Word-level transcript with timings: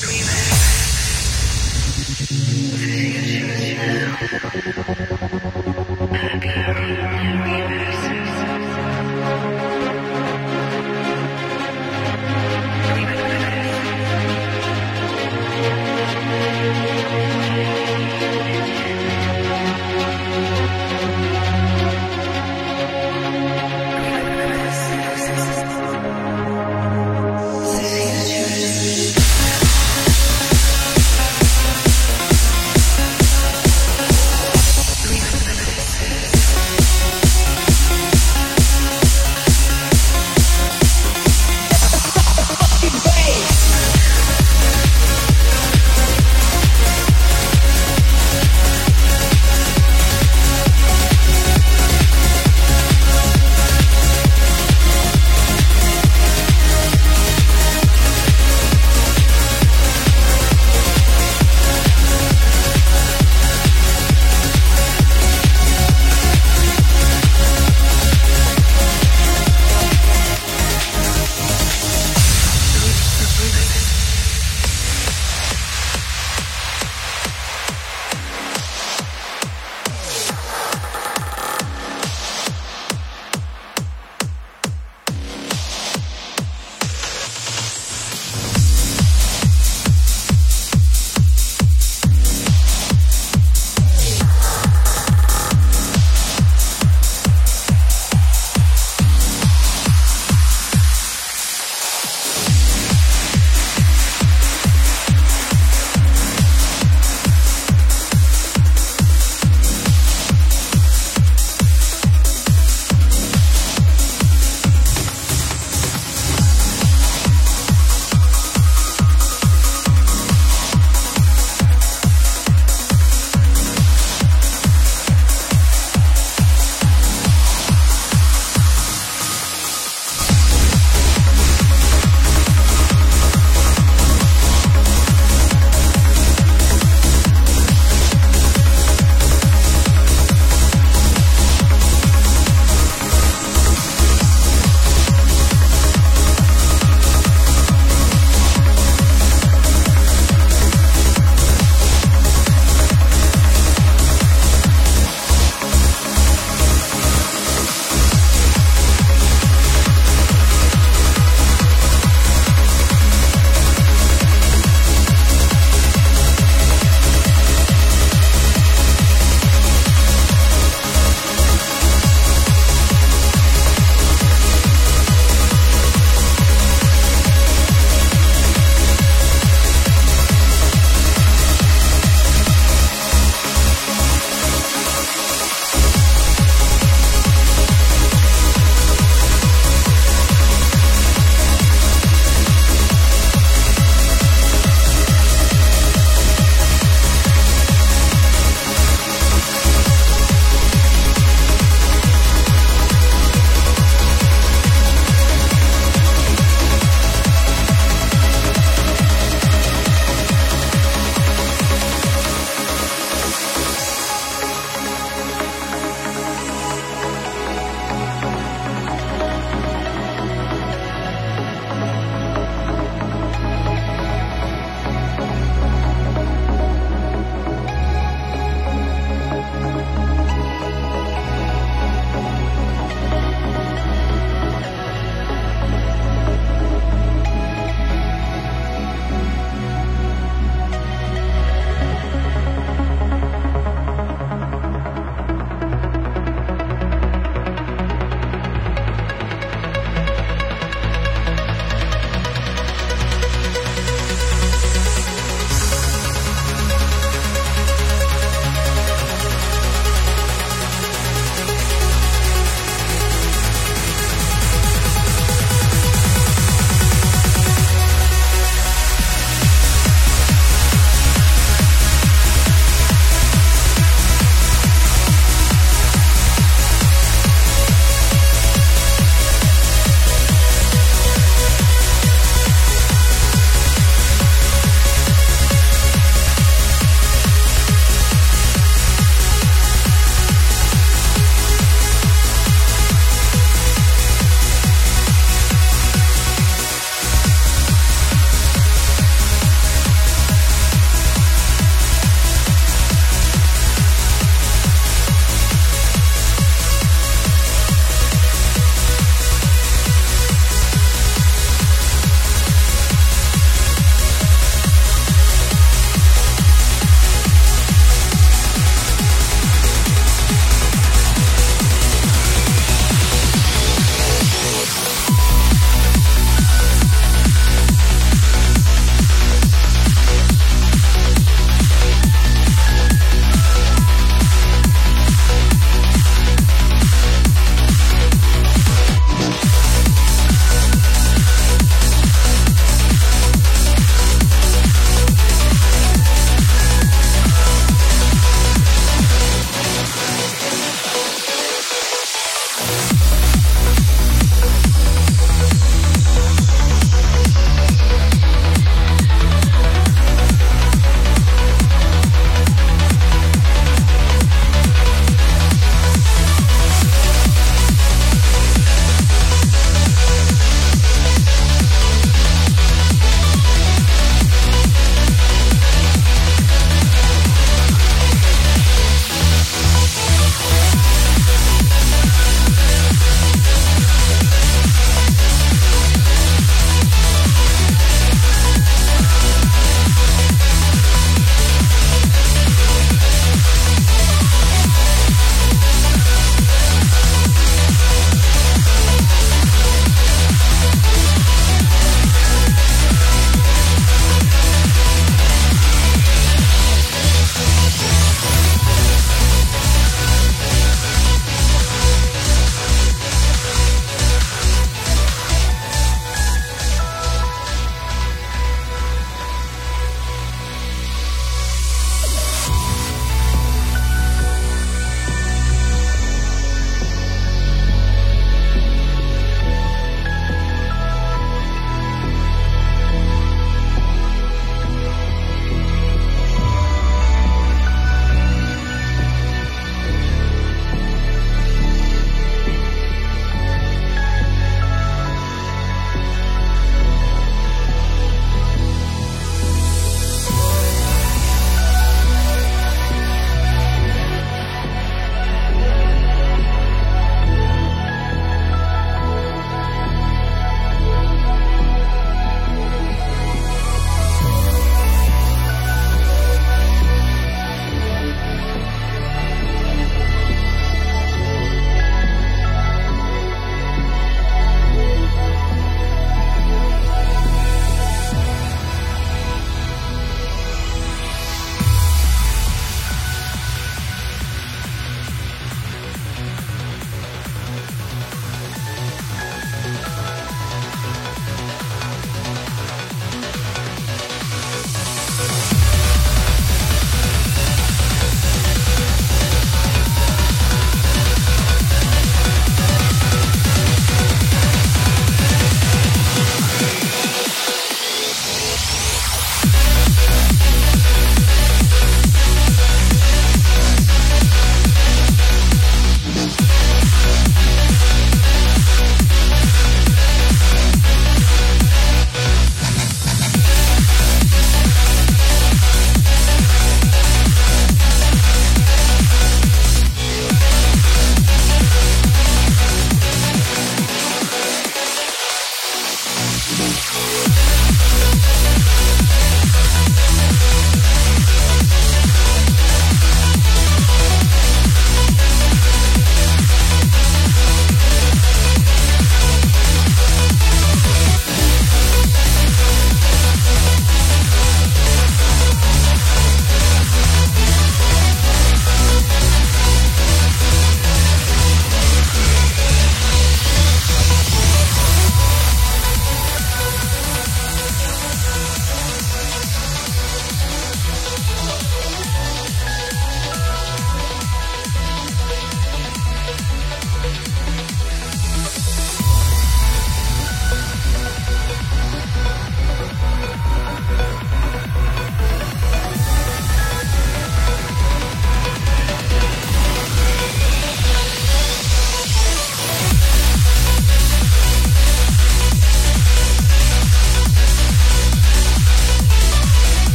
This 0.00 0.39